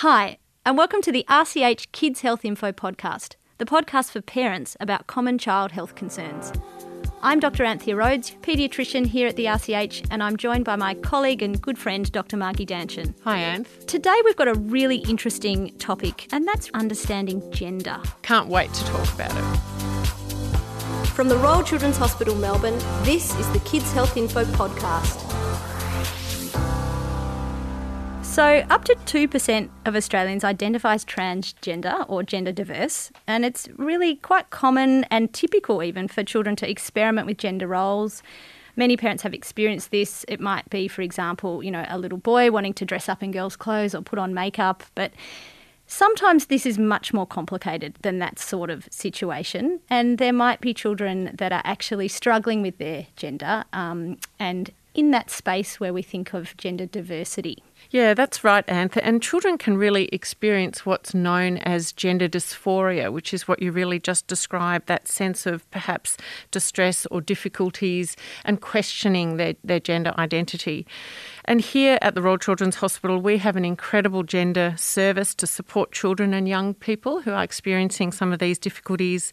[0.00, 5.06] Hi, and welcome to the RCH Kids Health Info podcast, the podcast for parents about
[5.06, 6.54] common child health concerns.
[7.20, 7.64] I'm Dr.
[7.64, 11.76] Anthea Rhodes, paediatrician here at the RCH, and I'm joined by my colleague and good
[11.76, 12.38] friend, Dr.
[12.38, 13.14] Margie Danchin.
[13.24, 13.84] Hi, Anth.
[13.84, 18.00] Today we've got a really interesting topic, and that's understanding gender.
[18.22, 19.56] Can't wait to talk about it.
[21.08, 25.26] From the Royal Children's Hospital, Melbourne, this is the Kids Health Info podcast.
[28.30, 34.16] So, up to 2% of Australians identify as transgender or gender diverse, and it's really
[34.16, 38.22] quite common and typical even for children to experiment with gender roles.
[38.76, 40.24] Many parents have experienced this.
[40.28, 43.32] It might be, for example, you know, a little boy wanting to dress up in
[43.32, 45.12] girls' clothes or put on makeup, but
[45.92, 50.72] Sometimes this is much more complicated than that sort of situation, and there might be
[50.72, 56.00] children that are actually struggling with their gender um, and in that space where we
[56.00, 57.64] think of gender diversity.
[57.92, 58.96] Yeah, that's right, Anth.
[59.02, 63.98] And children can really experience what's known as gender dysphoria, which is what you really
[63.98, 66.16] just described that sense of perhaps
[66.52, 70.86] distress or difficulties and questioning their, their gender identity.
[71.50, 75.90] And here at the Royal Children's Hospital, we have an incredible gender service to support
[75.90, 79.32] children and young people who are experiencing some of these difficulties.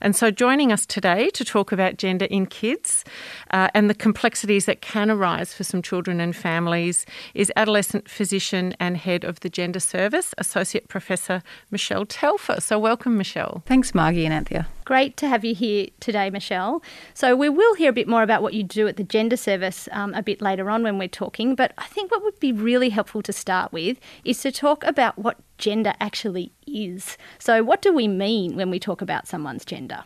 [0.00, 3.04] And so, joining us today to talk about gender in kids
[3.52, 8.74] uh, and the complexities that can arise for some children and families is adolescent physician
[8.80, 12.60] and head of the Gender Service, Associate Professor Michelle Telfer.
[12.60, 13.62] So, welcome, Michelle.
[13.66, 14.66] Thanks, Margie and Anthea.
[14.84, 16.82] Great to have you here today, Michelle.
[17.14, 19.88] So, we will hear a bit more about what you do at the Gender Service
[19.92, 21.54] um, a bit later on when we're talking.
[21.54, 25.18] But I think what would be really helpful to start with is to talk about
[25.18, 27.16] what gender actually is.
[27.38, 30.04] So, what do we mean when we talk about someone's gender?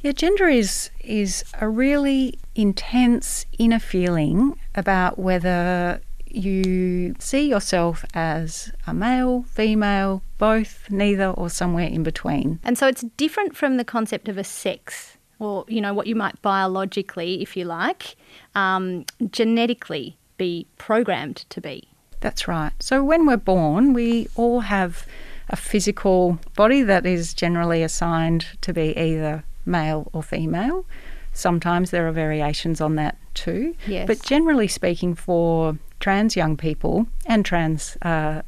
[0.00, 8.72] Yeah, gender is is a really intense inner feeling about whether you see yourself as
[8.86, 12.60] a male, female, both, neither, or somewhere in between.
[12.62, 16.14] And so it's different from the concept of a sex, or you know what you
[16.14, 18.16] might biologically, if you like,
[18.54, 21.88] um, genetically be programmed to be.
[22.20, 22.72] That's right.
[22.80, 25.06] So when we're born, we all have
[25.50, 30.84] a physical body that is generally assigned to be either male or female.
[31.32, 33.76] Sometimes there are variations on that too.
[33.86, 34.06] Yes.
[34.06, 38.42] But generally speaking, for trans young people and trans uh,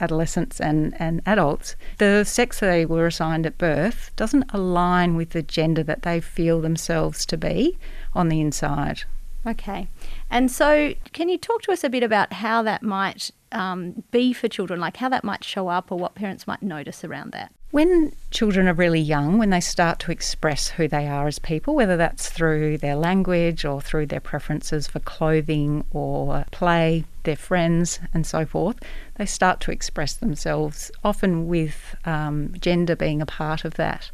[0.00, 5.42] adolescents and, and adults, the sex they were assigned at birth doesn't align with the
[5.42, 7.78] gender that they feel themselves to be
[8.14, 9.02] on the inside.
[9.46, 9.88] Okay.
[10.28, 14.32] And so, can you talk to us a bit about how that might um, be
[14.32, 17.52] for children, like how that might show up or what parents might notice around that?
[17.76, 21.74] When children are really young, when they start to express who they are as people,
[21.74, 28.00] whether that's through their language or through their preferences for clothing or play, their friends,
[28.14, 28.78] and so forth,
[29.16, 34.10] they start to express themselves, often with um, gender being a part of that.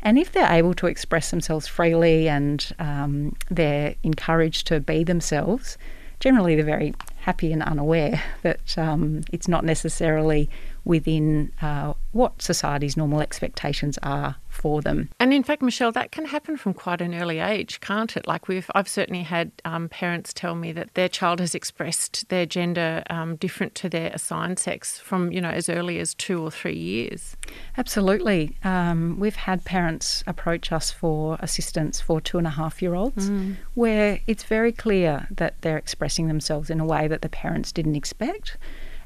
[0.00, 5.76] And if they're able to express themselves freely and um, they're encouraged to be themselves,
[6.20, 10.48] generally they're very happy and unaware that um, it's not necessarily
[10.84, 15.10] within uh, what society's normal expectations are for them.
[15.18, 18.26] And in fact, Michelle, that can happen from quite an early age, can't it?
[18.26, 22.46] Like we've, I've certainly had um, parents tell me that their child has expressed their
[22.46, 26.50] gender um, different to their assigned sex from you know as early as two or
[26.50, 27.36] three years.
[27.76, 32.94] Absolutely, um, we've had parents approach us for assistance for two and a half year
[32.94, 33.56] olds, mm.
[33.74, 37.96] where it's very clear that they're expressing themselves in a way that the parents didn't
[37.96, 38.56] expect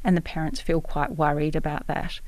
[0.05, 2.21] and the parents feel quite worried about that.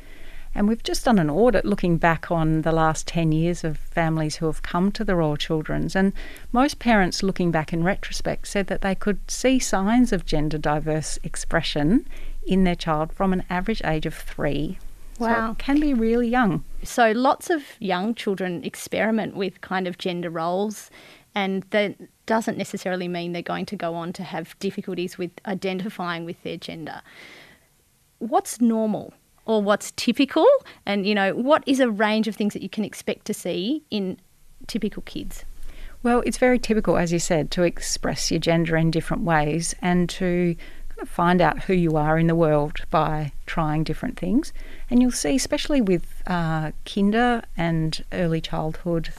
[0.55, 4.37] And we've just done an audit looking back on the last 10 years of families
[4.37, 5.95] who have come to the Royal Children's.
[5.95, 6.13] And
[6.51, 11.19] most parents, looking back in retrospect, said that they could see signs of gender diverse
[11.23, 12.07] expression
[12.45, 14.79] in their child from an average age of three.
[15.21, 15.51] Wow.
[15.51, 16.65] So can be really young.
[16.83, 20.91] So lots of young children experiment with kind of gender roles,
[21.35, 26.25] and that doesn't necessarily mean they're going to go on to have difficulties with identifying
[26.25, 27.03] with their gender
[28.21, 29.13] what's normal
[29.47, 30.47] or what's typical?
[30.87, 33.83] And you know what is a range of things that you can expect to see
[33.91, 34.19] in
[34.69, 35.45] typical kids?
[36.03, 40.09] Well it's very typical as you said to express your gender in different ways and
[40.11, 40.55] to
[40.89, 44.53] kind of find out who you are in the world by trying different things.
[44.89, 49.11] And you'll see especially with uh, kinder and early childhood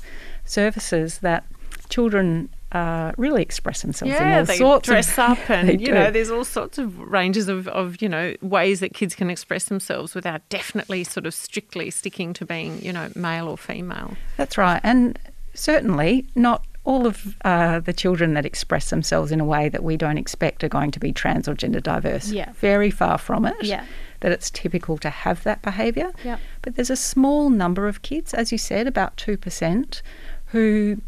[0.45, 1.43] services that
[1.89, 5.87] children uh, really express themselves yeah, in all they sorts dress of, up and you
[5.87, 5.93] do.
[5.93, 9.65] know there's all sorts of ranges of, of you know ways that kids can express
[9.65, 14.57] themselves without definitely sort of strictly sticking to being you know male or female that's
[14.57, 15.19] right and
[15.53, 19.95] certainly not all of uh, the children that express themselves in a way that we
[19.95, 23.55] don't expect are going to be trans or gender diverse yeah very far from it
[23.61, 23.85] yeah
[24.21, 26.11] that it's typical to have that behaviour.
[26.23, 26.39] Yep.
[26.61, 30.01] But there's a small number of kids, as you said, about 2%,
[30.47, 31.01] who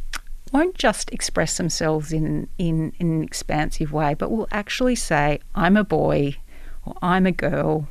[0.54, 5.76] won't just express themselves in, in, in an expansive way, but will actually say, I'm
[5.76, 6.38] a boy,
[6.86, 7.88] or I'm a girl,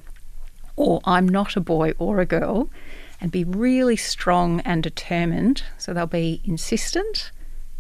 [0.77, 2.71] or I'm not a boy or a girl,
[3.21, 5.65] and be really strong and determined.
[5.77, 7.33] So they'll be insistent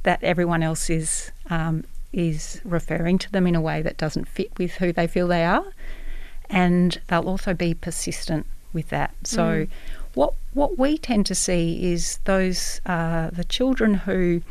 [0.02, 4.50] that everyone else is um, is referring to them in a way that doesn't fit
[4.58, 5.64] with who they feel they are,
[6.50, 9.14] and they'll also be persistent with that.
[9.24, 9.42] So.
[9.42, 9.68] Mm.
[10.14, 14.42] What, what we tend to see is those uh, the children who,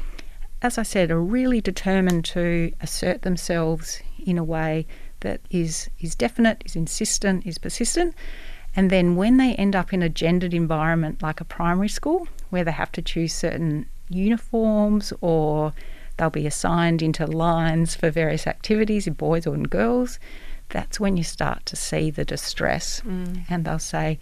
[0.62, 4.86] as I said, are really determined to assert themselves in a way
[5.22, 8.16] that is is definite, is insistent, is persistent,
[8.76, 12.64] and then when they end up in a gendered environment like a primary school, where
[12.64, 15.74] they have to choose certain uniforms or
[16.18, 20.20] they'll be assigned into lines for various activities in boys or in girls,
[20.70, 23.02] that's when you start to see the distress.
[23.02, 23.46] Mm.
[23.50, 24.20] And they'll say,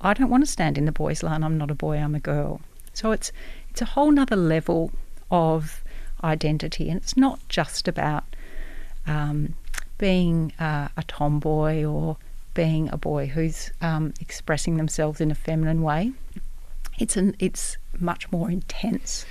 [0.00, 2.20] I don't want to stand in the boys' line, I'm not a boy, I'm a
[2.20, 2.60] girl.
[2.92, 3.32] So it's
[3.70, 4.92] it's a whole nother level
[5.34, 5.82] of
[6.22, 8.24] identity and it's not just about
[9.04, 9.54] um,
[9.98, 12.16] being uh, a tomboy or
[12.54, 16.12] being a boy who's um, expressing themselves in a feminine way.
[17.00, 19.26] It's an it's much more intense.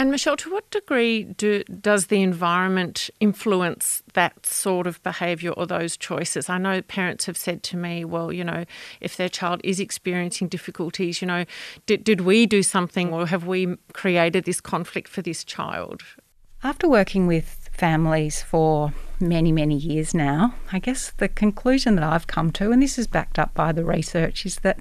[0.00, 5.66] And Michelle, to what degree do, does the environment influence that sort of behaviour or
[5.66, 6.48] those choices?
[6.48, 8.64] I know parents have said to me, well, you know,
[9.02, 11.44] if their child is experiencing difficulties, you know,
[11.84, 16.00] did, did we do something or have we created this conflict for this child?
[16.62, 22.26] After working with families for many, many years now, I guess the conclusion that I've
[22.26, 24.80] come to, and this is backed up by the research, is that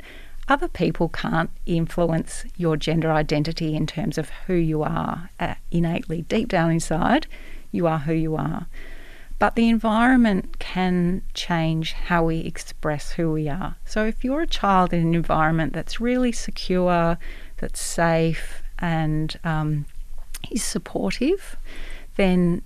[0.49, 6.23] other people can't influence your gender identity in terms of who you are uh, innately.
[6.23, 7.27] Deep down inside,
[7.71, 8.67] you are who you are.
[9.37, 13.77] But the environment can change how we express who we are.
[13.85, 17.17] So if you're a child in an environment that's really secure,
[17.57, 19.85] that's safe, and um,
[20.51, 21.55] is supportive,
[22.17, 22.61] then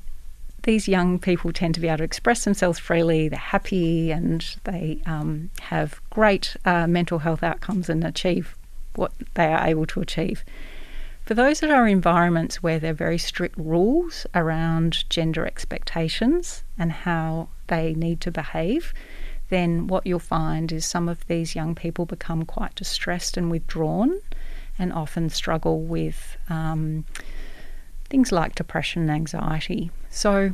[0.64, 3.28] these young people tend to be able to express themselves freely.
[3.28, 8.56] They're happy and they um, have great uh, mental health outcomes and achieve
[8.96, 10.44] what they are able to achieve.
[11.26, 16.92] For those that are environments where there are very strict rules around gender expectations and
[16.92, 18.94] how they need to behave,
[19.50, 24.20] then what you'll find is some of these young people become quite distressed and withdrawn
[24.78, 27.06] and often struggle with um,
[28.14, 29.90] things like depression and anxiety.
[30.12, 30.52] So,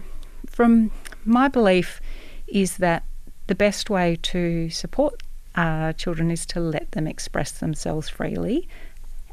[0.48, 0.92] from
[1.26, 2.00] my belief,
[2.48, 3.04] is that
[3.48, 5.22] the best way to support
[5.56, 8.70] uh, children is to let them express themselves freely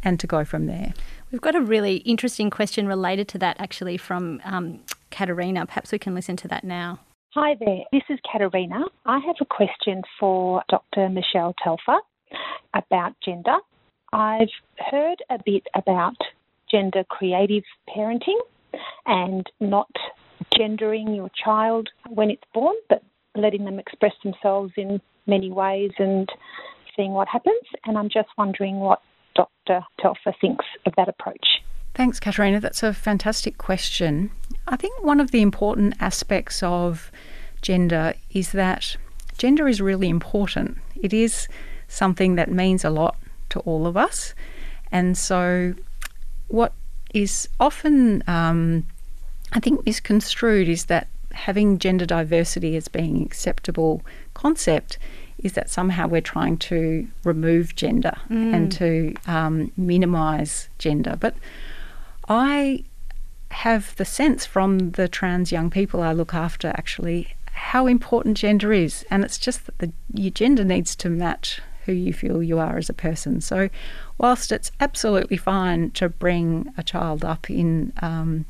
[0.02, 0.92] and to go from there.
[1.30, 4.80] We've got a really interesting question related to that actually from um,
[5.12, 5.64] Katerina.
[5.64, 6.98] Perhaps we can listen to that now.
[7.34, 8.86] Hi there, this is Katerina.
[9.04, 11.08] I have a question for Dr.
[11.10, 11.98] Michelle Telfer
[12.74, 13.58] about gender.
[14.12, 14.54] I've
[14.90, 16.16] heard a bit about
[16.76, 18.38] gender creative parenting
[19.06, 19.90] and not
[20.56, 23.02] gendering your child when it's born, but
[23.34, 26.28] letting them express themselves in many ways and
[26.94, 27.62] seeing what happens.
[27.86, 29.00] And I'm just wondering what
[29.34, 29.80] Dr.
[30.00, 31.46] Telfer thinks of that approach.
[31.94, 32.60] Thanks, Katerina.
[32.60, 34.30] That's a fantastic question.
[34.68, 37.10] I think one of the important aspects of
[37.62, 38.96] gender is that
[39.38, 40.76] gender is really important.
[41.02, 41.48] It is
[41.88, 43.16] something that means a lot
[43.50, 44.34] to all of us.
[44.92, 45.74] And so
[46.48, 46.72] what
[47.14, 48.86] is often, um,
[49.52, 54.02] I think, misconstrued is that having gender diversity as being an acceptable
[54.34, 54.98] concept
[55.38, 58.54] is that somehow we're trying to remove gender mm.
[58.54, 61.16] and to um, minimise gender.
[61.18, 61.36] But
[62.28, 62.84] I
[63.50, 68.72] have the sense from the trans young people I look after actually how important gender
[68.72, 72.58] is, and it's just that the, your gender needs to match who you feel you
[72.58, 73.40] are as a person.
[73.40, 73.70] So,
[74.18, 78.44] whilst it's absolutely fine to bring a child up in um,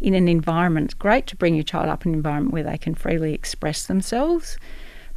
[0.00, 2.78] in an environment, it's great to bring your child up in an environment where they
[2.78, 4.58] can freely express themselves,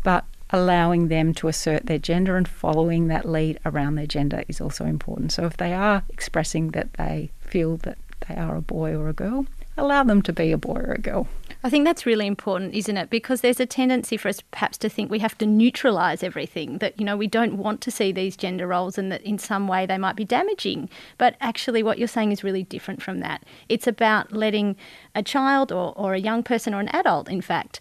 [0.04, 4.62] but allowing them to assert their gender and following that lead around their gender is
[4.62, 5.32] also important.
[5.32, 9.14] So, if they are expressing that they feel that they are a boy or a
[9.14, 9.46] girl,
[9.78, 11.28] allow them to be a boy or a girl.
[11.66, 13.10] I think that's really important, isn't it?
[13.10, 17.00] Because there's a tendency for us perhaps to think we have to neutralise everything, that,
[17.00, 19.86] you know, we don't want to see these gender roles and that in some way
[19.86, 20.90] they might be damaging.
[21.18, 23.44] But actually, what you're saying is really different from that.
[23.70, 24.76] It's about letting
[25.16, 27.80] a child or, or a young person or an adult, in fact,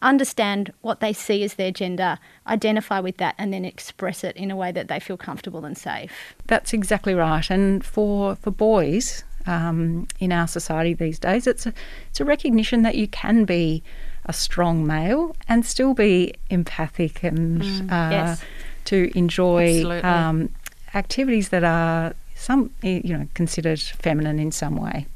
[0.00, 4.52] understand what they see as their gender, identify with that, and then express it in
[4.52, 6.34] a way that they feel comfortable and safe.
[6.46, 7.50] That's exactly right.
[7.50, 11.46] And for, for boys, um, in our society these days.
[11.46, 11.72] It's a,
[12.10, 13.82] it's a recognition that you can be
[14.26, 18.42] a strong male and still be empathic and Mm, uh, yes.
[18.86, 20.48] to enjoy um,
[20.94, 25.06] activities that are some you know considered feminine in some way.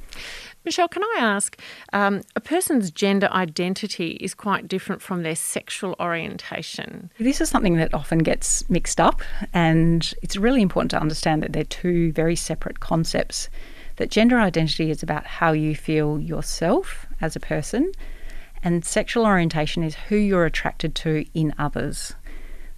[0.64, 1.58] Michelle, can I ask?
[1.94, 7.10] Um, a person's gender identity is quite different from their sexual orientation.
[7.18, 9.22] This is something that often gets mixed up,
[9.54, 13.48] and it's really important to understand that they're two very separate concepts.
[14.00, 17.92] That gender identity is about how you feel yourself as a person,
[18.64, 22.14] and sexual orientation is who you're attracted to in others.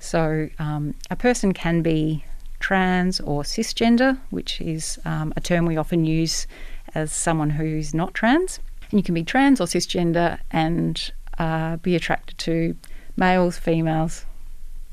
[0.01, 2.25] So, um, a person can be
[2.59, 6.49] trans or cisgender, which is um, a term we often use
[6.93, 8.59] as someone who's not trans.
[8.91, 12.75] And you can be trans or cisgender and uh, be attracted to
[13.17, 14.27] males, females,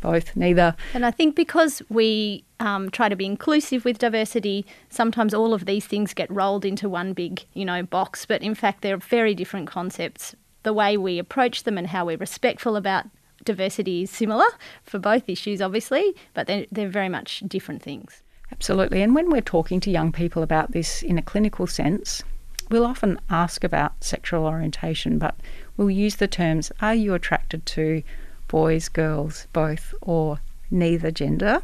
[0.01, 0.75] both, neither.
[0.93, 5.65] And I think because we um, try to be inclusive with diversity, sometimes all of
[5.65, 8.25] these things get rolled into one big, you know, box.
[8.25, 10.35] But in fact, they're very different concepts.
[10.63, 13.05] The way we approach them and how we're respectful about
[13.43, 14.47] diversity is similar
[14.83, 18.21] for both issues, obviously, but they're, they're very much different things.
[18.51, 19.01] Absolutely.
[19.01, 22.23] And when we're talking to young people about this in a clinical sense,
[22.69, 25.35] we'll often ask about sexual orientation, but
[25.77, 28.03] we'll use the terms are you attracted to
[28.49, 30.39] boys, girls, both, or
[30.69, 31.61] neither gender?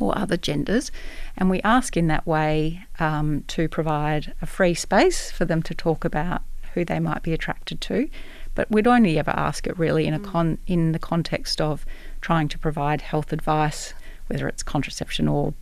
[0.00, 0.90] Or other genders,
[1.38, 5.74] and we ask in that way um, to provide a free space for them to
[5.74, 6.42] talk about
[6.74, 8.10] who they might be attracted to.
[8.54, 11.86] But we'd only ever ask it really in a con- in the context of
[12.20, 13.94] trying to provide health advice,
[14.26, 15.54] whether it's contraception or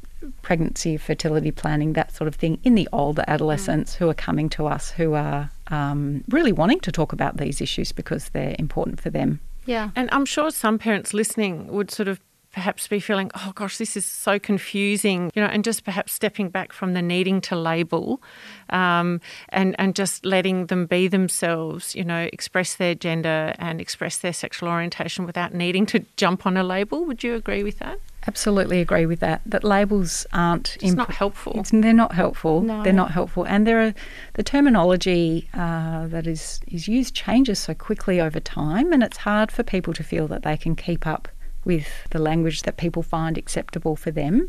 [0.42, 4.66] pregnancy, fertility planning, that sort of thing, in the older adolescents who are coming to
[4.66, 9.10] us who are um, really wanting to talk about these issues because they're important for
[9.10, 9.40] them.
[9.66, 9.90] Yeah.
[9.96, 12.20] And I'm sure some parents listening would sort of
[12.54, 16.48] perhaps be feeling, oh gosh, this is so confusing, you know, and just perhaps stepping
[16.48, 18.22] back from the needing to label
[18.70, 24.18] um, and, and just letting them be themselves, you know, express their gender and express
[24.18, 27.04] their sexual orientation without needing to jump on a label.
[27.04, 27.98] Would you agree with that?
[28.26, 29.42] Absolutely agree with that.
[29.44, 31.52] That labels aren't It's not helpful.
[31.56, 32.62] It's, they're not helpful.
[32.62, 32.82] No.
[32.82, 33.94] They're not helpful, and there are
[34.34, 39.52] the terminology uh, that is is used changes so quickly over time, and it's hard
[39.52, 41.28] for people to feel that they can keep up
[41.64, 44.48] with the language that people find acceptable for them.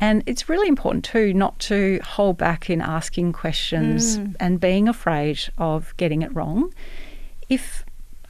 [0.00, 5.38] And it's really important too not to hold back in asking questions and being afraid
[5.56, 6.74] of getting it wrong.
[7.48, 7.84] If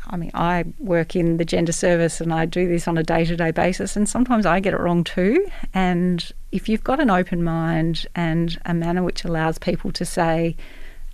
[0.06, 3.24] I mean, I work in the gender service and I do this on a day
[3.24, 5.46] to day basis, and sometimes I get it wrong too.
[5.72, 10.56] And if you've got an open mind and a manner which allows people to say,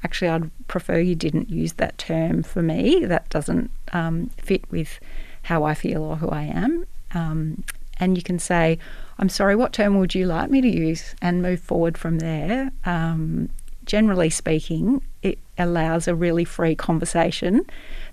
[0.03, 4.99] actually, I'd prefer you didn't use that term for me, that doesn't um, fit with
[5.43, 6.87] how I feel or who I am.
[7.15, 7.63] Um,
[7.99, 8.79] and you can say,
[9.19, 11.15] I'm sorry, what term would you like me to use?
[11.21, 12.73] And move forward from there.
[12.85, 13.51] Um,
[13.85, 17.67] generally speaking, it allows a really free conversation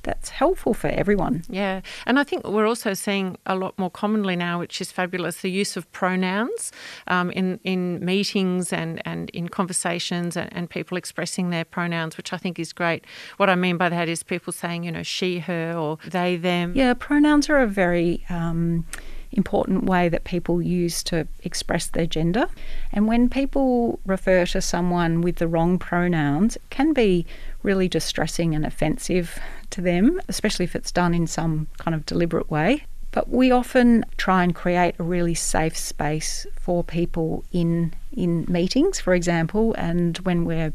[0.04, 1.44] that's helpful for everyone.
[1.50, 5.42] Yeah, and I think we're also seeing a lot more commonly now, which is fabulous,
[5.42, 6.72] the use of pronouns
[7.08, 12.34] um, in in meetings and, and in conversations, and, and people expressing their pronouns, which
[12.34, 13.06] I think is great.
[13.38, 16.74] What I mean by that is people saying, you know, she, her, or they, them.
[16.76, 18.86] Yeah, pronouns are a very um,
[19.32, 22.48] important way that people use to express their gender.
[22.92, 27.26] And when people refer to someone with the wrong pronouns, it can be
[27.64, 29.40] really distressing and offensive
[29.72, 32.86] to them, especially if it's done in some kind of deliberate way.
[33.12, 39.00] But we often try and create a really safe space for people in in meetings,
[39.00, 40.74] for example, and when we're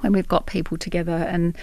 [0.00, 1.56] when we've got people together and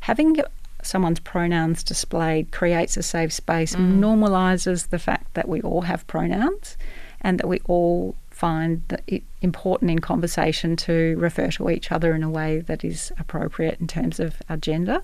[0.00, 0.36] having
[0.82, 6.76] someone's pronouns displayed creates a safe space, normalizes the fact that we all have pronouns
[7.20, 12.22] and that we all find it important in conversation to refer to each other in
[12.22, 15.02] a way that is appropriate in terms of our gender.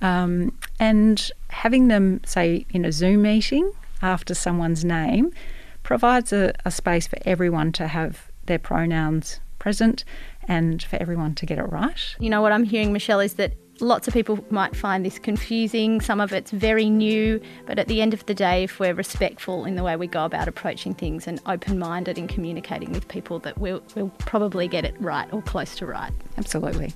[0.00, 5.32] Um, and having them, say, in a Zoom meeting after someone's name
[5.82, 10.04] provides a, a space for everyone to have their pronouns present
[10.48, 12.16] and for everyone to get it right.
[12.18, 16.00] You know, what I'm hearing, Michelle, is that lots of people might find this confusing.
[16.00, 19.64] Some of it's very new, but at the end of the day, if we're respectful
[19.64, 23.38] in the way we go about approaching things and open minded in communicating with people,
[23.40, 26.12] that we'll, we'll probably get it right or close to right.
[26.36, 26.92] Absolutely.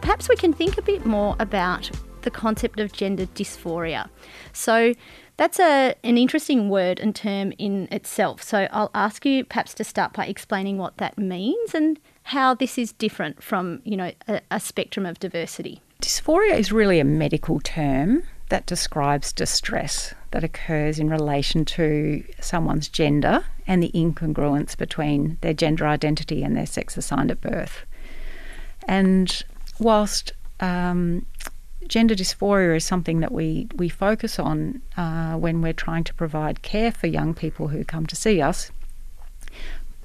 [0.00, 1.90] Perhaps we can think a bit more about
[2.22, 4.08] the concept of gender dysphoria.
[4.52, 4.94] So,
[5.36, 8.42] that's a, an interesting word and term in itself.
[8.42, 12.78] So, I'll ask you perhaps to start by explaining what that means and how this
[12.78, 15.80] is different from, you know, a, a spectrum of diversity.
[16.02, 22.88] Dysphoria is really a medical term that describes distress that occurs in relation to someone's
[22.88, 27.84] gender and the incongruence between their gender identity and their sex assigned at birth.
[28.86, 29.42] And
[29.78, 31.26] whilst um,
[31.88, 36.62] gender dysphoria is something that we, we focus on uh, when we're trying to provide
[36.62, 38.70] care for young people who come to see us,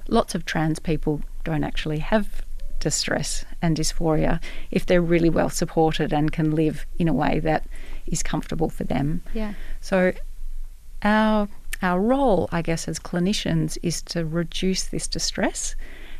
[0.08, 2.42] lots of trans people don't actually have
[2.80, 7.64] distress and dysphoria if they're really well supported and can live in a way that
[8.06, 9.22] is comfortable for them.
[9.32, 9.54] Yeah.
[9.80, 10.12] So
[11.02, 11.48] our
[11.80, 15.74] our role, I guess, as clinicians is to reduce this distress,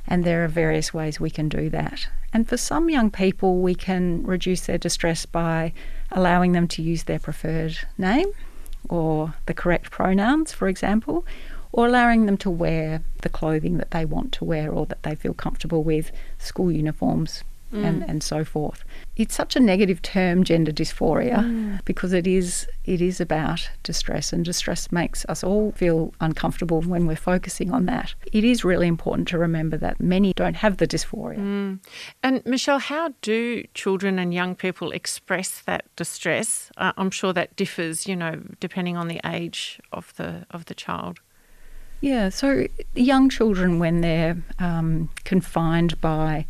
[0.07, 2.09] and there are various ways we can do that.
[2.33, 5.73] And for some young people, we can reduce their distress by
[6.11, 8.33] allowing them to use their preferred name
[8.89, 11.25] or the correct pronouns, for example,
[11.73, 15.15] or allowing them to wear the clothing that they want to wear or that they
[15.15, 17.85] feel comfortable with, school uniforms, mm.
[17.85, 18.85] and, and so forth.
[19.17, 21.85] It's such a negative term, gender dysphoria, mm.
[21.85, 27.07] because it is it is about distress, and distress makes us all feel uncomfortable when
[27.07, 28.15] we're focusing on that.
[28.33, 31.39] It is really important to remember that many don't have the dysphoria.
[31.39, 31.79] Mm.
[32.23, 36.71] And Michelle, how do children and young people express that distress?
[36.77, 40.75] Uh, I'm sure that differs, you know, depending on the age of the of the
[40.75, 41.21] child.
[42.03, 46.47] Yeah, so young children, when they're um, confined by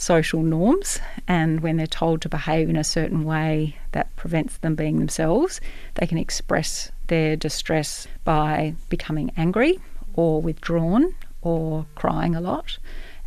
[0.00, 4.74] social norms and when they're told to behave in a certain way that prevents them
[4.74, 5.60] being themselves,
[5.96, 9.78] they can express their distress by becoming angry
[10.14, 12.78] or withdrawn or crying a lot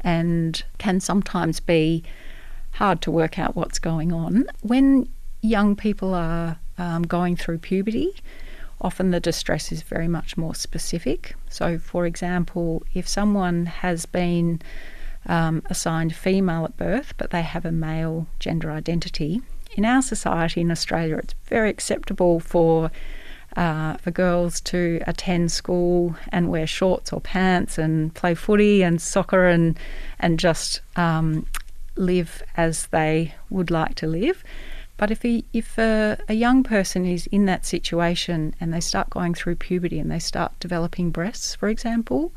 [0.02, 2.04] and can sometimes be
[2.72, 4.46] hard to work out what's going on.
[4.62, 5.08] When
[5.42, 8.16] young people are um, going through puberty,
[8.82, 11.36] often the distress is very much more specific.
[11.50, 14.60] So, for example, if someone has been
[15.28, 19.42] um, assigned female at birth, but they have a male gender identity.
[19.76, 22.92] In our society in Australia, it's very acceptable for
[23.56, 29.00] uh, for girls to attend school and wear shorts or pants and play footy and
[29.02, 29.78] soccer and
[30.20, 31.46] and just um,
[31.96, 34.44] live as they would like to live.
[34.98, 39.10] But if a, if a, a, young person is in that situation and they start
[39.10, 42.32] going through puberty and they start developing breasts, for example,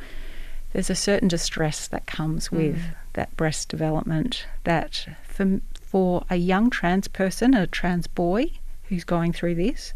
[0.77, 2.59] there's a certain distress that comes mm.
[2.59, 2.95] with mm.
[3.15, 8.51] that breast development that for, for a young trans person, a trans boy
[8.91, 9.95] who's going through this,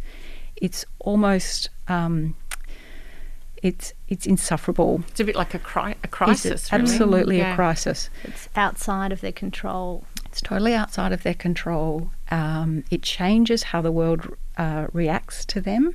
[0.57, 2.35] it's almost um,
[3.62, 5.03] it's it's insufferable.
[5.09, 6.73] It's a bit like a, cri- a crisis.
[6.73, 6.83] Really.
[6.83, 7.53] Absolutely yeah.
[7.53, 8.09] a crisis.
[8.25, 10.05] It's outside of their control.
[10.25, 12.11] It's totally outside of their control.
[12.31, 15.95] Um, it changes how the world uh, reacts to them,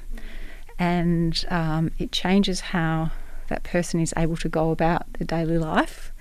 [0.77, 3.09] and um, it changes how
[3.47, 6.11] that person is able to go about their daily life.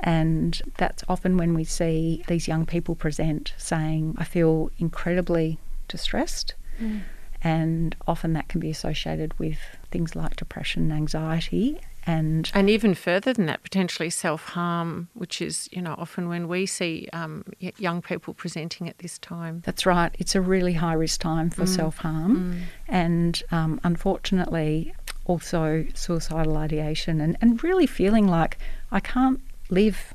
[0.00, 6.54] And that's often when we see these young people present saying, I feel incredibly distressed.
[6.80, 7.02] Mm.
[7.42, 9.58] And often that can be associated with
[9.90, 15.68] things like depression, anxiety, and and even further than that, potentially self harm, which is
[15.72, 19.62] you know often when we see um, young people presenting at this time.
[19.66, 20.14] That's right.
[20.18, 21.68] It's a really high risk time for mm.
[21.68, 22.60] self harm, mm.
[22.86, 24.94] and um, unfortunately,
[25.26, 28.58] also suicidal ideation and, and really feeling like
[28.90, 30.14] I can't live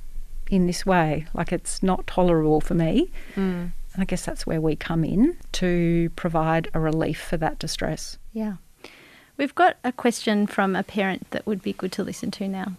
[0.50, 3.12] in this way, like it's not tolerable for me.
[3.36, 3.72] Mm.
[3.94, 8.18] And I guess that's where we come in to provide a relief for that distress.
[8.34, 8.56] Yeah.
[9.38, 12.78] We've got a question from a parent that would be good to listen to now.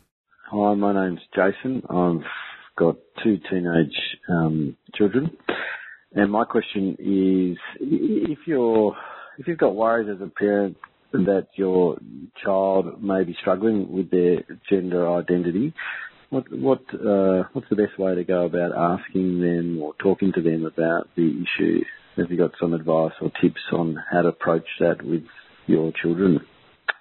[0.50, 1.82] Hi, my name's Jason.
[1.88, 2.24] I've
[2.76, 3.96] got two teenage
[4.28, 5.36] um, children,
[6.12, 8.94] and my question is: if you're
[9.38, 10.76] if you've got worries as a parent
[11.12, 11.98] that your
[12.42, 15.74] child may be struggling with their gender identity,
[16.30, 20.42] what what uh, what's the best way to go about asking them or talking to
[20.42, 21.84] them about the issue?
[22.16, 25.24] Have you got some advice or tips on how to approach that with
[25.66, 26.40] your children?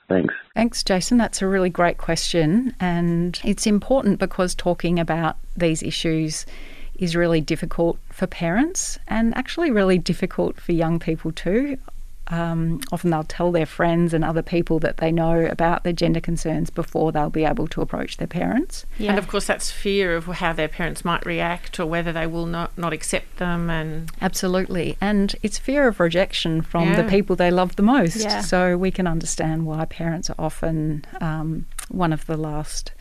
[0.09, 0.33] Thanks.
[0.55, 1.17] Thanks, Jason.
[1.17, 2.75] That's a really great question.
[2.79, 6.45] And it's important because talking about these issues
[6.95, 11.77] is really difficult for parents and actually really difficult for young people too.
[12.31, 16.21] Um, often they'll tell their friends and other people that they know about their gender
[16.21, 18.85] concerns before they'll be able to approach their parents.
[18.97, 19.11] Yeah.
[19.11, 22.45] And of course, that's fear of how their parents might react or whether they will
[22.45, 23.69] not, not accept them.
[23.69, 27.01] And absolutely, and it's fear of rejection from yeah.
[27.01, 28.17] the people they love the most.
[28.17, 28.41] Yeah.
[28.41, 32.93] So we can understand why parents are often um, one of the last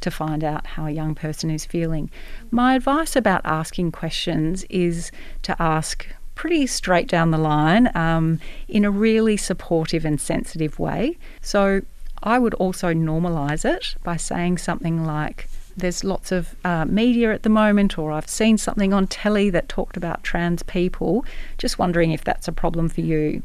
[0.00, 2.10] to find out how a young person is feeling.
[2.50, 5.10] My advice about asking questions is
[5.42, 6.06] to ask
[6.38, 11.18] pretty straight down the line um, in a really supportive and sensitive way.
[11.40, 11.82] So
[12.22, 17.42] I would also normalise it by saying something like, there's lots of uh, media at
[17.42, 21.24] the moment, or I've seen something on telly that talked about trans people.
[21.58, 23.42] Just wondering if that's a problem for you.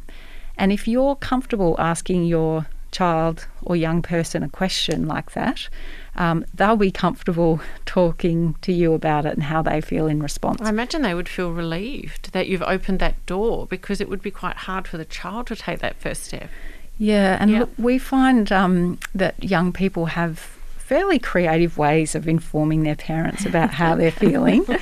[0.56, 5.68] And if you're comfortable asking your child or young person a question like that,
[6.16, 10.62] um, they'll be comfortable talking to you about it and how they feel in response.
[10.62, 14.32] I imagine they would feel relieved that you've opened that door because it would be
[14.32, 16.50] quite hard for the child to take that first step.
[16.98, 17.60] Yeah, and Yeah.
[17.62, 20.53] look, we find um, that young people have
[20.84, 24.65] fairly creative ways of informing their parents about how they're feeling.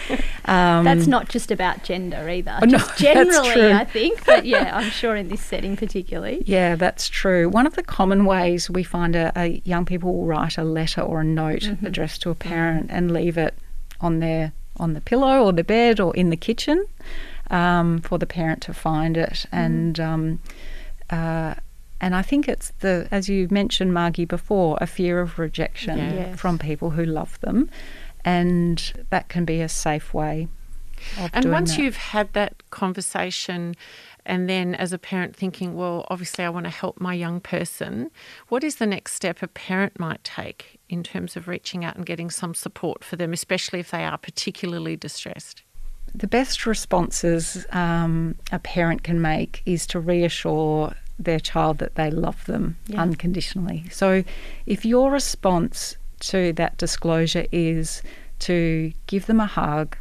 [0.46, 2.58] Um, That's not just about gender either.
[2.64, 3.72] Oh, no, generally.
[3.72, 4.26] I think.
[4.26, 6.44] But yeah, I'm sure in this setting particularly.
[6.48, 7.48] Yeah, that's true.
[7.48, 11.02] One of the common ways we find a, a young people will write a letter
[11.02, 11.86] or a note Mm-hmm.
[11.86, 13.54] addressed to a parent and leave it
[14.02, 16.88] on their on the pillow or the bed or in the kitchen
[17.52, 19.46] um, for the parent to find it.
[19.54, 19.66] Mm.
[19.66, 20.40] And um,
[21.12, 21.54] uh,
[22.02, 26.40] and I think it's the as you mentioned, Margie, before, a fear of rejection Yes.
[26.40, 27.70] from people who love them,
[28.26, 30.48] and that can be a safe way.
[31.18, 31.82] Of And doing once that.
[31.82, 33.76] you've had that conversation,
[34.26, 38.12] and then as a parent thinking, well, obviously I want to help my young person,
[38.50, 42.06] what is the next step a parent might take in terms of reaching out and
[42.06, 45.64] getting some support for them, especially if they are particularly distressed?
[46.14, 50.94] The best responses um, a parent can make is to reassure
[51.26, 53.02] their child that they love them Yeah.
[53.02, 53.86] unconditionally.
[53.92, 54.24] So,
[54.66, 58.02] if your response to that disclosure is
[58.40, 59.96] to give them a hug,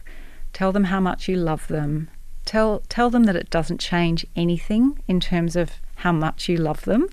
[0.53, 2.09] tell them how much you love them,
[2.45, 6.83] tell tell them that it doesn't change anything in terms of how much you love
[6.85, 7.07] them,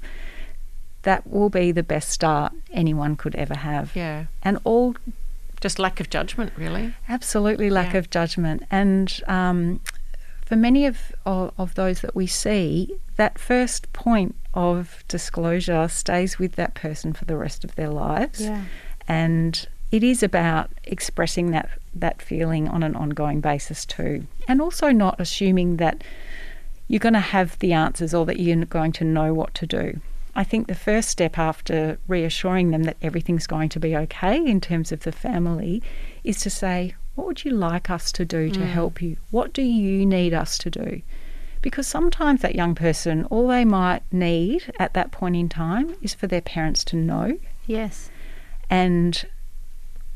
[1.04, 3.96] that will be the best start anyone could ever have.
[3.96, 4.26] Yeah.
[4.44, 4.96] And all
[5.60, 6.94] Just lack of judgment, really.
[7.10, 8.00] Absolutely, lack Yeah.
[8.00, 8.62] of judgment.
[8.70, 9.80] And um,
[10.48, 16.40] for many of, of, of those that we see, that first point of disclosure stays
[16.40, 18.40] with that person for the rest of their lives.
[18.40, 18.64] Yeah.
[19.10, 24.26] And it is about expressing that, that feeling on an ongoing basis too.
[24.48, 26.02] And also not assuming that
[26.88, 30.00] you're going to have the answers or that you're going to know what to do.
[30.34, 34.62] I think the first step after reassuring them that everything's going to be okay in
[34.62, 35.84] terms of the family
[36.24, 39.18] is to say, What would you like us to do to help you?
[39.32, 41.02] What do you need us to do?
[41.64, 46.14] Because sometimes that young person, all they might need at that point in time is
[46.14, 48.12] for their parents to know Yes.
[48.70, 49.26] and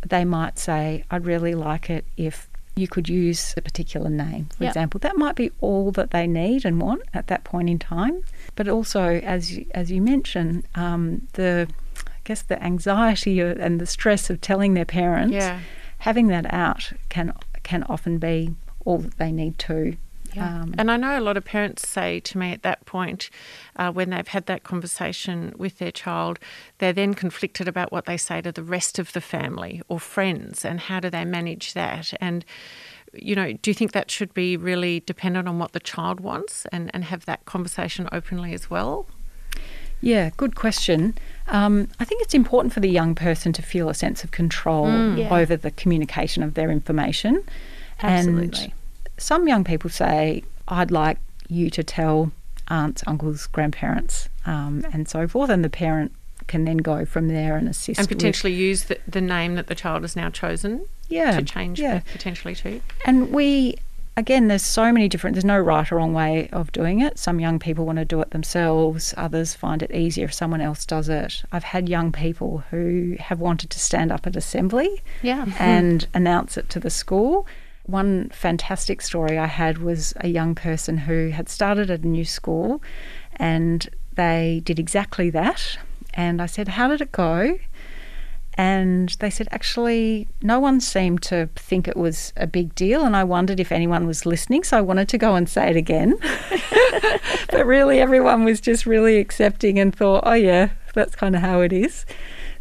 [0.08, 4.64] they might say, I'd really like it if you could use a particular name, for
[4.66, 4.70] Yep.
[4.72, 5.00] example.
[5.00, 8.22] That might be all that they need and want at that point in time.
[8.56, 13.88] But also, as you, as you mentioned, um, the I guess the anxiety and the
[13.88, 15.60] stress of telling their parents, Yeah.
[16.02, 17.32] Having that out can
[17.64, 19.96] can often be all that they need to.
[20.34, 20.62] Yeah.
[20.62, 23.30] Um, And I know a lot of parents say to me at that point,
[23.76, 26.40] uh, when they've had that conversation with their child,
[26.78, 30.66] they're then conflicted about what they say to the rest of the family or friends
[30.66, 32.14] and how do they manage that.
[32.20, 32.46] And,
[33.14, 36.66] you know, do you think that should be really dependent on what the child wants
[36.72, 39.06] and, and have that conversation openly as well?
[40.00, 41.14] Yeah, good question.
[41.52, 44.88] Um, I think it's important for the young person to feel a sense of control
[45.16, 45.34] Yeah.
[45.36, 47.44] over the communication of their information.
[48.02, 48.64] Absolutely.
[48.66, 48.74] And
[49.18, 51.18] some young people say, I'd like
[51.50, 52.32] you to tell
[52.70, 56.14] aunts, uncles, grandparents, um, and so forth, and the parent
[56.48, 58.00] can then go from there and assist.
[58.00, 61.44] And with- potentially use the, the name that the child has now chosen yeah, to
[61.44, 62.00] change yeah.
[62.12, 62.82] potentially to.
[63.06, 63.78] And we,
[64.18, 67.18] again, there's so many different, there's no right or wrong way of doing it.
[67.18, 70.86] Some young people want to do it themselves, others find it easier if someone else
[70.86, 71.44] does it.
[71.52, 75.46] I've had young people who have wanted to stand up at assembly Yeah.
[75.60, 77.48] and announce it to the school.
[77.86, 82.26] One fantastic story I had was a young person who had started at a new
[82.26, 82.82] school
[83.38, 85.78] and they did exactly that.
[86.14, 87.58] And I said, How did it go?
[88.62, 93.04] And they said, actually, no one seemed to think it was a big deal.
[93.04, 94.64] And I wondered if anyone was listening.
[94.64, 96.16] So I wanted to go and say it again.
[97.50, 101.62] but really, everyone was just really accepting and thought, oh, yeah, that's kind of how
[101.62, 102.06] it is.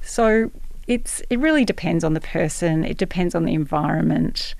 [0.01, 0.51] So
[0.87, 4.55] it's it really depends on the person, it depends on the environment.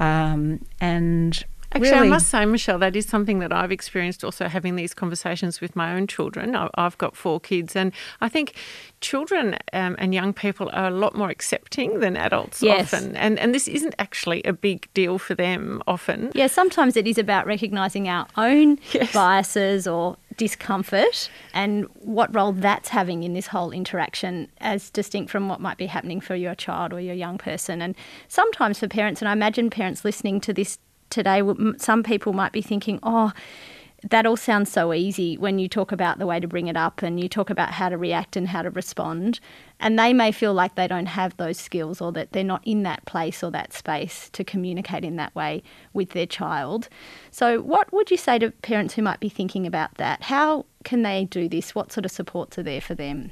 [0.00, 1.42] Um, and
[1.74, 4.94] Actually, really, I must say, Michelle, that is something that I've experienced also having these
[4.94, 6.54] conversations with my own children.
[6.74, 8.54] I've got four kids, and I think
[9.00, 12.94] children um, and young people are a lot more accepting than adults Yes.
[12.94, 13.16] often.
[13.16, 16.30] And, and this isn't actually a big deal for them often.
[16.34, 18.78] Yeah, sometimes it is about recognising our own
[19.12, 25.48] biases or discomfort and what role that's having in this whole interaction as distinct from
[25.48, 27.80] what might be happening for your child or your young person.
[27.82, 27.94] And
[28.28, 30.78] sometimes for parents, and I imagine parents listening to this
[31.14, 31.42] today,
[31.78, 33.32] some people might be thinking, oh,
[34.10, 37.02] that all sounds so easy when you talk about the way to bring it up
[37.02, 39.40] and you talk about how to react and how to respond.
[39.80, 42.82] And they may feel like they don't have those skills or that they're not in
[42.82, 45.62] that place or that space to communicate in that way
[45.94, 46.88] with their child.
[47.30, 50.24] So, what would you say to parents who might be thinking about that?
[50.24, 51.74] How can they do this?
[51.74, 53.30] What sort of supports are there for them?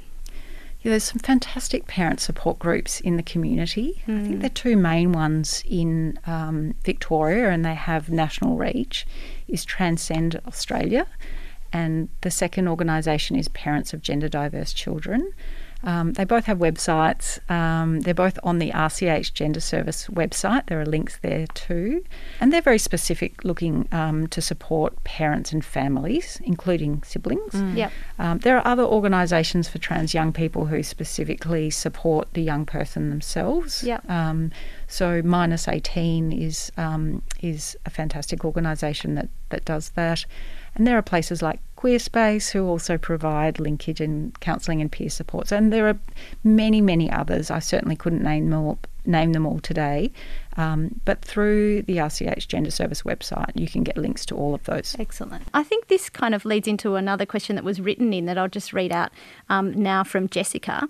[0.83, 4.03] Yeah, there's some fantastic parent support groups in the community.
[4.09, 4.19] Mm.
[4.19, 9.07] I think the two main ones in um, Victoria, and they have national reach,
[9.47, 11.07] is Transcend Australia,
[11.73, 15.33] and the second organisation is Parents of Gender Diverse Children.
[15.85, 17.39] Um, they both have websites.
[17.51, 20.67] Um, they're both on the RCH Gender Service website.
[20.67, 22.05] There are links there too.
[22.41, 27.53] And they're very specific, looking um, to support parents and families, including siblings.
[27.53, 27.77] Mm.
[27.77, 27.93] Yep.
[28.19, 33.11] Um, there are other organisations for trans young people who specifically support the young person
[33.11, 33.83] themselves.
[33.83, 34.09] Yep.
[34.09, 34.51] Um,
[34.87, 40.25] so Minus 18 is, um, is a fantastic organisation that, that does that.
[40.75, 45.51] And there are places like Queerspace who also provide linkage and counselling and peer supports.
[45.51, 45.99] And there are
[46.45, 47.51] many, many others.
[47.51, 50.13] I certainly couldn't name them all, name them all today.
[50.57, 54.63] Um, but through the RCH Gender Service website, you can get links to all of
[54.63, 54.95] those.
[54.97, 55.43] Excellent.
[55.55, 58.49] I think this kind of leads into another question that was written in that I'll
[58.49, 59.11] just read out
[59.49, 60.89] um, now from Jessica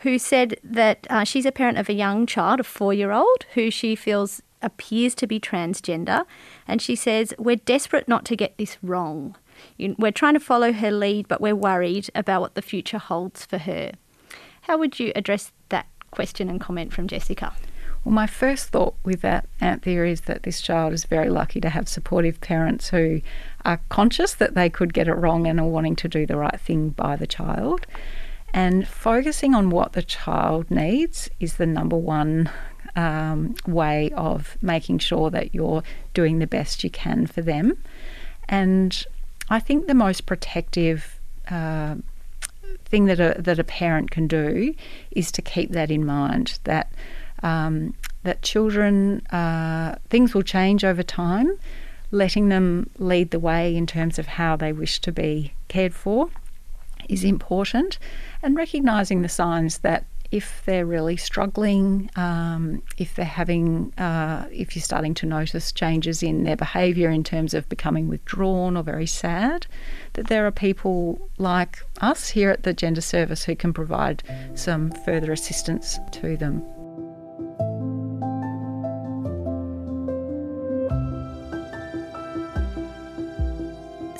[0.00, 3.46] who said that uh, she's a parent of a young child, a four year old,
[3.54, 6.24] who she feels appears to be transgender.
[6.66, 9.36] And she says, We're desperate not to get this wrong.
[9.78, 13.58] We're trying to follow her lead, but we're worried about what the future holds for
[13.58, 13.92] her.
[14.62, 17.52] How would you address that question and comment from Jessica?
[18.04, 21.68] Well, my first thought with that, Anthea, is that this child is very lucky to
[21.68, 23.20] have supportive parents who
[23.64, 26.60] are conscious that they could get it wrong and are wanting to do the right
[26.60, 27.86] thing by the child.
[28.52, 32.50] And focusing on what the child needs is the number one
[32.96, 35.82] um, way of making sure that you're
[36.12, 37.78] doing the best you can for them.
[38.48, 39.06] And
[39.52, 41.96] I think the most protective uh,
[42.86, 44.74] thing that a, that a parent can do
[45.10, 46.90] is to keep that in mind that
[47.42, 51.58] um, that children uh, things will change over time.
[52.10, 56.30] Letting them lead the way in terms of how they wish to be cared for
[57.10, 57.98] is important,
[58.42, 64.74] and recognizing the signs that if they're really struggling, um, if they're having, uh, if
[64.74, 69.06] you're starting to notice changes in their behaviour in terms of becoming withdrawn or very
[69.06, 69.66] sad,
[70.14, 74.22] that there are people like us here at the Gender Service who can provide
[74.54, 76.62] some further assistance to them.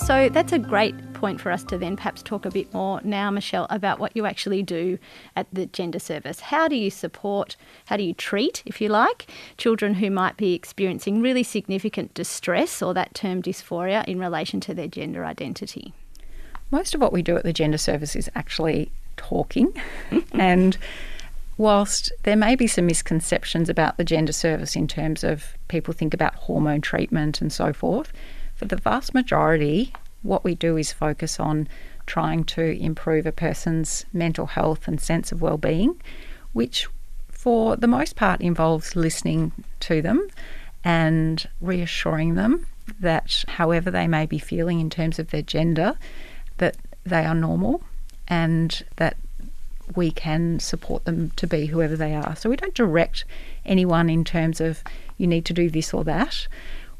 [0.07, 3.31] So that's a great point for us to then perhaps talk a bit more now,
[3.31, 4.99] Michelle, about what you actually do
[5.37, 6.41] at the gender service.
[6.41, 7.55] How do you support,
[7.87, 12.83] how do you treat, if you like, children who might be experiencing really significant distress
[12.83, 15.95] or that term dysphoria in relation to their gender identity?
[16.73, 19.73] Most of what we do at the gender service is actually talking
[20.33, 20.77] and
[21.57, 26.15] whilst there may be some misconceptions about the gender service in terms of people think
[26.15, 28.13] about hormone treatment and so forth,
[28.57, 31.69] for the vast majority, what we do is focus on
[32.07, 36.01] trying to improve a person's mental health and sense of well-being,
[36.53, 36.87] which
[37.31, 40.27] for the most part involves listening to them
[40.85, 42.67] and reassuring them
[43.01, 45.97] that however they may be feeling in terms of their gender,
[46.59, 47.83] that they are normal
[48.29, 49.17] and that
[49.97, 52.35] we can support them to be whoever they are.
[52.37, 53.25] So we don't direct
[53.65, 54.83] anyone in terms of
[55.19, 56.47] you need to do this or that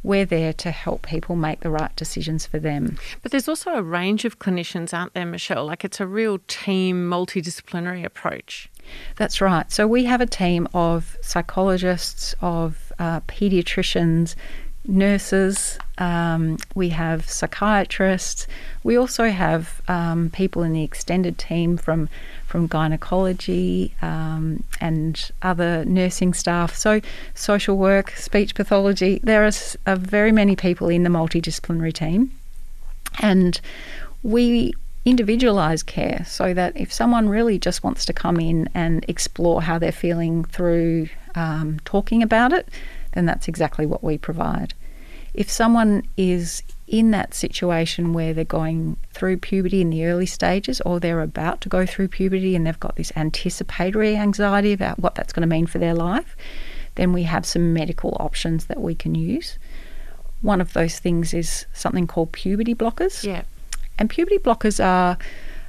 [0.03, 2.99] we're there to help people make the right decisions for them.
[3.23, 5.65] But there's also a range of clinicians, aren't there, Michelle?
[5.65, 8.69] Like it's a real team, multidisciplinary approach.
[9.17, 9.71] That's right.
[9.71, 14.35] So we have a team of psychologists, of uh, paediatricians,
[14.87, 18.47] nurses, um, we have psychiatrists.
[18.83, 22.09] We also have um, people in the extended team from
[22.47, 26.75] from gynecology um, and other nursing staff.
[26.75, 27.01] So,
[27.35, 29.21] social work, speech pathology.
[29.23, 29.53] There are,
[29.87, 32.31] are very many people in the multidisciplinary team,
[33.21, 33.61] and
[34.23, 39.63] we individualise care so that if someone really just wants to come in and explore
[39.63, 42.69] how they're feeling through um, talking about it,
[43.13, 44.75] then that's exactly what we provide.
[45.35, 50.81] If someone is in that situation where they're going through puberty in the early stages
[50.83, 55.15] or they're about to go through puberty and they've got this anticipatory anxiety about what
[55.15, 56.37] that's going to mean for their life,
[56.97, 59.59] then we have some medical options that we can use.
[60.43, 63.25] One of those things is something called puberty blockers.
[63.25, 63.45] Yeah.
[63.99, 65.17] And puberty blockers are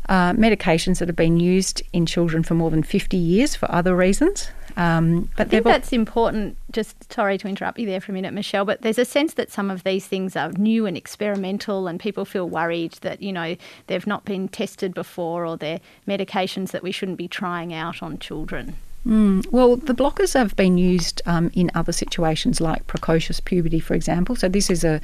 [0.10, 3.96] uh, medications that have been used in children for more than 50 years for other
[3.96, 4.50] reasons.
[4.76, 6.58] Um, but I think that's important.
[6.72, 8.66] Just sorry to interrupt you there for a minute, Michelle.
[8.66, 12.26] But there's a sense that some of these things are new and experimental, and people
[12.26, 13.56] feel worried that you know
[13.88, 18.18] they've not been tested before, or they're medications that we shouldn't be trying out on
[18.18, 18.76] children.
[19.06, 23.94] Mm, well, the blockers have been used um, in other situations like precocious puberty, for
[23.94, 24.36] example.
[24.36, 25.02] So this is a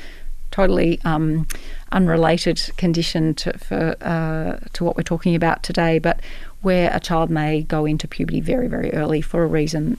[0.52, 1.48] totally um,
[1.92, 6.20] unrelated condition to, for, uh, to what we're talking about today, but
[6.62, 9.98] where a child may go into puberty very, very early for a reason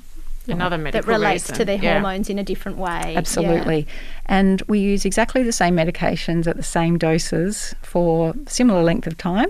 [0.48, 1.56] another medical that relates reason.
[1.56, 1.92] to their yeah.
[1.92, 3.14] hormones in a different way.
[3.16, 3.78] Absolutely.
[3.80, 3.92] Yeah.
[4.26, 9.16] And we use exactly the same medications at the same doses for similar length of
[9.16, 9.48] time.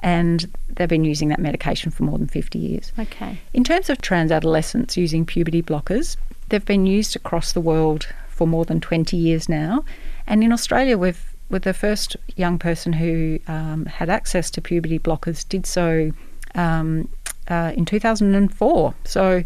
[0.00, 2.92] And they've been using that medication for more than 50 years.
[2.98, 3.38] Okay.
[3.52, 6.16] In terms of trans adolescents using puberty blockers,
[6.48, 9.84] they've been used across the world for more than 20 years now.
[10.26, 14.98] And in Australia, we've with the first young person who um, had access to puberty
[14.98, 16.10] blockers did so
[16.54, 17.08] um,
[17.48, 18.94] uh, in 2004.
[19.04, 19.44] So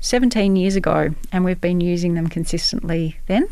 [0.00, 3.46] 17 years ago, and we've been using them consistently then.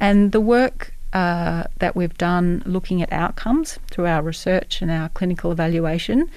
[0.00, 5.08] And the work uh, that we've done looking at outcomes through our research and our
[5.10, 6.30] clinical evaluation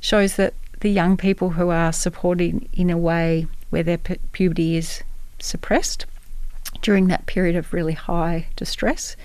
[0.00, 4.76] shows that the young people who are supported in a way where their pu- puberty
[4.76, 5.02] is
[5.38, 6.06] suppressed
[6.84, 9.16] during that period of really high distress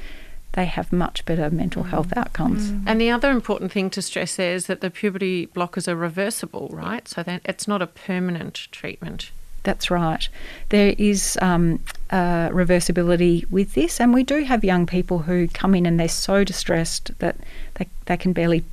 [0.54, 2.17] they have much better mental health mm.
[2.17, 2.72] outcomes.
[2.72, 2.84] Mm.
[2.88, 6.69] And the other important thing to stress there is that the puberty blockers are reversible,
[6.72, 7.08] right?
[7.08, 9.32] So that it's not a permanent treatment.
[9.62, 10.28] That's right.
[10.69, 15.76] There is um, uh, reversibility with this, and we do have young people who come
[15.76, 17.36] in and they're so distressed that
[17.76, 18.63] they, they can barely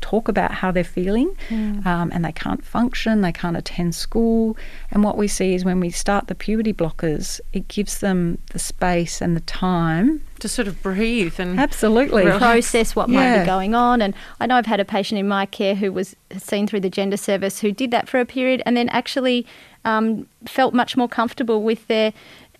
[0.00, 1.84] talk about how they're feeling mm.
[1.86, 4.56] um, and they can't function, they can't attend school.
[4.90, 8.58] And what we see is when we start the puberty blockers, it gives them the
[8.58, 13.36] space and the time to sort of breathe and absolutely process what yeah.
[13.36, 14.02] might be going on.
[14.02, 16.90] And I know I've had a patient in my care who was seen through the
[16.90, 19.46] gender service who did that for a period and then actually
[19.84, 22.12] um, felt much more comfortable with their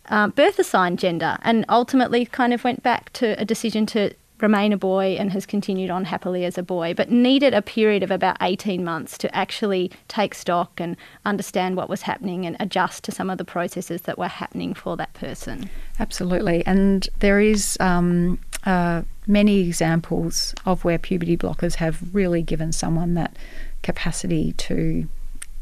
[0.09, 4.72] uh, birth assigned gender and ultimately kind of went back to a decision to remain
[4.72, 8.11] a boy and has continued on happily as a boy, but needed a period of
[8.11, 13.12] about 18 months to actually take stock and understand what was happening and adjust to
[13.12, 15.70] some of the processes that were happening for that person.
[15.99, 16.64] Absolutely.
[16.66, 23.14] And there is um, uh, many examples of where puberty blockers have really given someone
[23.14, 23.37] that
[23.83, 25.09] capacity to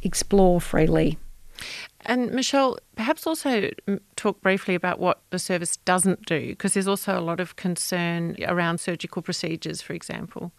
[0.03, 1.19] explore freely
[2.07, 3.71] and Michelle, perhaps also
[4.17, 8.37] talk briefly about what the service doesn't do, because there's also a lot of concern
[8.47, 10.53] around surgical procedures, for example.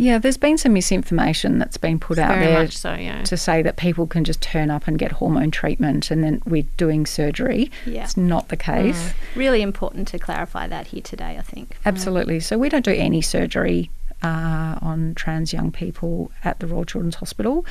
[0.00, 3.24] Yeah, there's been some misinformation that's been put out Very there so, yeah.
[3.24, 6.68] to say that people can just turn up and get hormone treatment and then we're
[6.76, 7.72] doing surgery.
[7.84, 8.04] Yeah.
[8.04, 9.08] It's not the case.
[9.08, 9.14] Mm.
[9.34, 11.76] Really important to clarify that here today, I think.
[11.84, 12.38] Absolutely.
[12.38, 13.90] So we don't do any surgery
[14.22, 17.64] uh, on trans young people at the Royal Children's Hospital.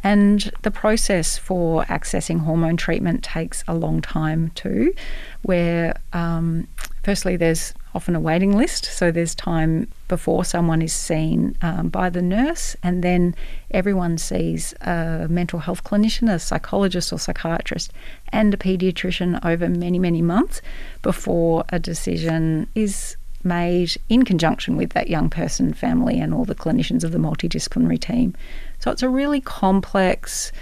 [0.00, 4.94] And the process for accessing hormone treatment takes a long time too,
[5.42, 6.68] where um,
[7.02, 12.10] firstly there's often a waiting list, so there's time before someone is seen um, by
[12.10, 13.34] the nurse, and then
[13.70, 17.92] everyone sees a mental health clinician, a psychologist or psychiatrist,
[18.32, 20.60] and a paediatrician over many, many months
[21.02, 26.54] before a decision is made in conjunction with that young person, family, and all the
[26.54, 28.34] clinicians of the multidisciplinary team.
[28.80, 30.52] So it's a really complex,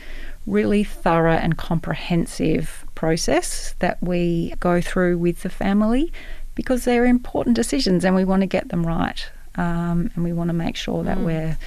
[0.46, 6.12] really thorough, and comprehensive process that we go through with the family
[6.54, 9.26] because they're important decisions and we want to get them right.
[9.54, 11.24] Um, and we want to make sure that mm.
[11.24, 11.58] we're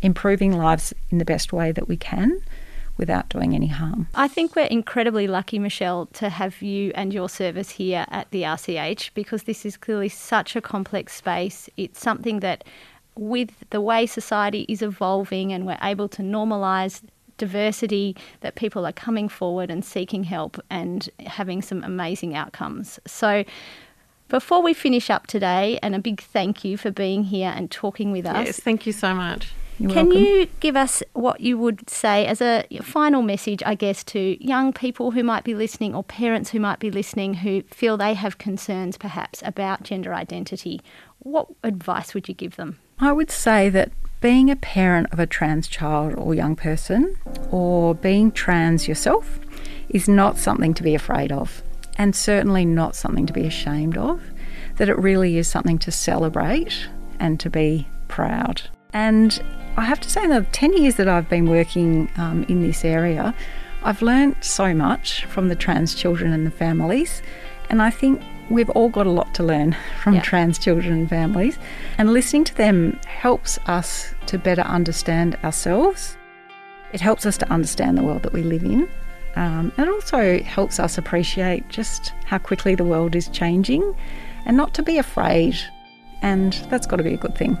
[0.00, 2.40] improving lives in the best way that we can
[2.98, 4.08] without doing any harm.
[4.14, 8.42] I think we're incredibly lucky, Michelle, to have you and your service here at the
[8.42, 11.70] RCH because this is clearly such a complex space.
[11.76, 12.64] It's something that,
[13.16, 17.02] with the way society is evolving and we're able to normalise
[17.38, 22.98] diversity, that people are coming forward and seeking help and having some amazing outcomes.
[23.06, 23.44] So,
[24.28, 28.12] before we finish up today, and a big thank you for being here and talking
[28.12, 28.46] with us.
[28.46, 29.52] Yes, thank you so much.
[29.78, 30.24] You're Can welcome.
[30.24, 34.72] you give us what you would say as a final message, I guess, to young
[34.72, 38.38] people who might be listening or parents who might be listening who feel they have
[38.38, 40.80] concerns perhaps about gender identity?
[41.20, 42.80] What advice would you give them?
[42.98, 47.16] I would say that being a parent of a trans child or young person,
[47.52, 49.38] or being trans yourself,
[49.88, 51.62] is not something to be afraid of,
[51.96, 54.20] and certainly not something to be ashamed of.
[54.76, 56.88] That it really is something to celebrate
[57.20, 58.62] and to be proud.
[58.92, 59.40] And
[59.78, 62.84] I have to say, in the 10 years that I've been working um, in this
[62.84, 63.34] area,
[63.82, 67.22] I've learned so much from the trans children and the families.
[67.70, 68.20] And I think
[68.50, 70.22] we've all got a lot to learn from Yeah.
[70.22, 71.58] trans children and families.
[71.96, 76.16] And listening to them helps us to better understand ourselves.
[76.92, 78.88] It helps us to understand the world that we live in.
[79.36, 83.94] Um, and it also helps us appreciate just how quickly the world is changing
[84.46, 85.56] and not to be afraid.
[86.22, 87.56] And that's got to be a good thing.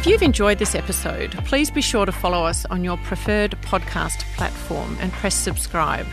[0.00, 4.24] If you've enjoyed this episode, please be sure to follow us on your preferred podcast
[4.34, 6.06] platform and press subscribe.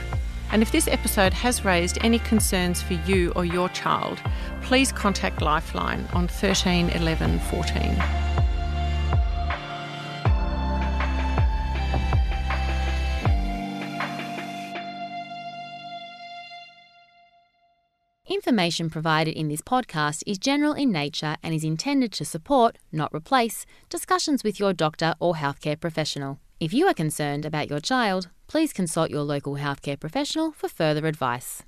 [0.51, 4.19] And if this episode has raised any concerns for you or your child,
[4.61, 8.46] please contact Lifeline on 13 11 14.
[18.47, 23.13] Information provided in this podcast is general in nature and is intended to support, not
[23.13, 26.39] replace, discussions with your doctor or healthcare professional.
[26.57, 31.07] If you are concerned about your child, please consult your local healthcare professional for further
[31.07, 31.63] advice.